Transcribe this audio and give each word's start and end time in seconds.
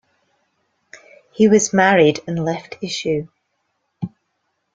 He 1.31 1.47
was 1.47 1.73
married 1.73 2.21
and 2.25 2.43
left 2.43 2.77
issue. 2.81 3.27